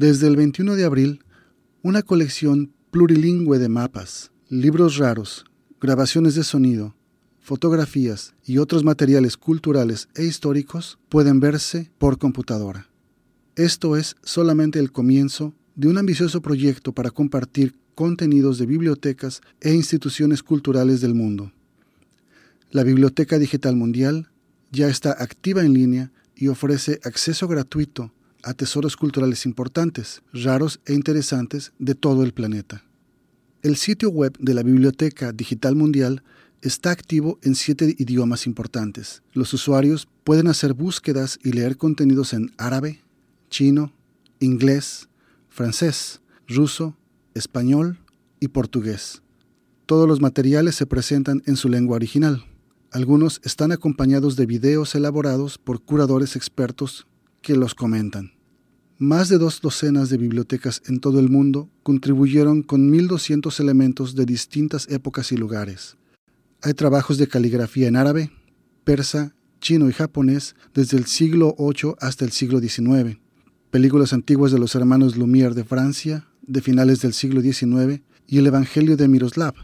[0.00, 1.22] Desde el 21 de abril,
[1.82, 5.44] una colección plurilingüe de mapas, libros raros,
[5.78, 6.96] grabaciones de sonido,
[7.38, 12.88] fotografías y otros materiales culturales e históricos pueden verse por computadora.
[13.56, 19.74] Esto es solamente el comienzo de un ambicioso proyecto para compartir contenidos de bibliotecas e
[19.74, 21.52] instituciones culturales del mundo.
[22.70, 24.30] La Biblioteca Digital Mundial
[24.72, 30.94] ya está activa en línea y ofrece acceso gratuito a tesoros culturales importantes, raros e
[30.94, 32.84] interesantes de todo el planeta.
[33.62, 36.22] El sitio web de la Biblioteca Digital Mundial
[36.62, 39.22] está activo en siete idiomas importantes.
[39.32, 43.02] Los usuarios pueden hacer búsquedas y leer contenidos en árabe,
[43.48, 43.92] chino,
[44.38, 45.08] inglés,
[45.48, 46.96] francés, ruso,
[47.34, 47.98] español
[48.40, 49.22] y portugués.
[49.86, 52.44] Todos los materiales se presentan en su lengua original.
[52.92, 57.06] Algunos están acompañados de videos elaborados por curadores expertos
[57.42, 58.32] que los comentan.
[58.98, 64.26] Más de dos docenas de bibliotecas en todo el mundo contribuyeron con 1.200 elementos de
[64.26, 65.96] distintas épocas y lugares.
[66.62, 68.30] Hay trabajos de caligrafía en árabe,
[68.84, 73.18] persa, chino y japonés desde el siglo VIII hasta el siglo XIX,
[73.70, 78.46] películas antiguas de los hermanos Lumière de Francia, de finales del siglo XIX, y el
[78.46, 79.54] Evangelio de Miroslav,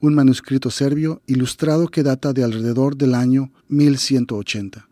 [0.00, 4.88] un manuscrito serbio ilustrado que data de alrededor del año 1180.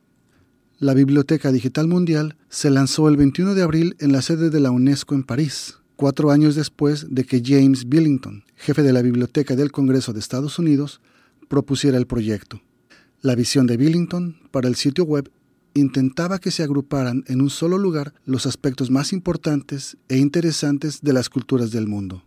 [0.81, 4.71] La Biblioteca Digital Mundial se lanzó el 21 de abril en la sede de la
[4.71, 9.73] UNESCO en París, cuatro años después de que James Billington, jefe de la Biblioteca del
[9.73, 11.03] Congreso de Estados Unidos,
[11.49, 12.63] propusiera el proyecto.
[13.21, 15.31] La visión de Billington para el sitio web
[15.75, 21.13] intentaba que se agruparan en un solo lugar los aspectos más importantes e interesantes de
[21.13, 22.25] las culturas del mundo.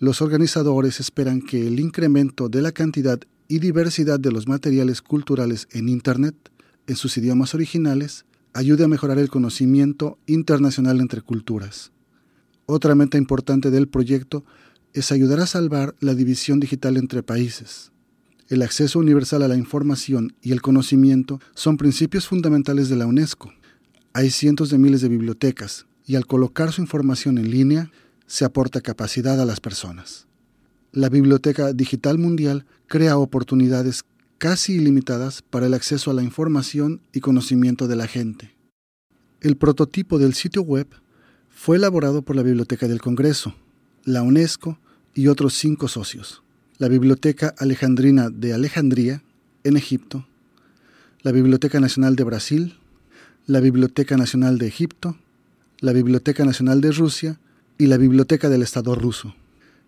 [0.00, 5.68] Los organizadores esperan que el incremento de la cantidad y diversidad de los materiales culturales
[5.70, 6.34] en Internet,
[6.86, 11.92] en sus idiomas originales, ayude a mejorar el conocimiento internacional entre culturas.
[12.66, 14.44] Otra meta importante del proyecto
[14.92, 17.92] es ayudar a salvar la división digital entre países.
[18.48, 23.52] El acceso universal a la información y el conocimiento son principios fundamentales de la UNESCO.
[24.12, 27.90] Hay cientos de miles de bibliotecas y al colocar su información en línea,
[28.26, 30.26] se aporta capacidad a las personas.
[30.92, 34.04] La Biblioteca Digital Mundial crea oportunidades
[34.38, 38.54] casi ilimitadas para el acceso a la información y conocimiento de la gente.
[39.40, 40.88] El prototipo del sitio web
[41.48, 43.54] fue elaborado por la Biblioteca del Congreso,
[44.04, 44.78] la UNESCO
[45.14, 46.42] y otros cinco socios.
[46.78, 49.22] La Biblioteca Alejandrina de Alejandría,
[49.64, 50.26] en Egipto,
[51.22, 52.78] la Biblioteca Nacional de Brasil,
[53.46, 55.16] la Biblioteca Nacional de Egipto,
[55.80, 57.40] la Biblioteca Nacional de Rusia
[57.78, 59.34] y la Biblioteca del Estado ruso.